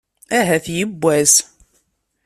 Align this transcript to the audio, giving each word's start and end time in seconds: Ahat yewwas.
Ahat 0.37 0.65
yewwas. 0.75 1.33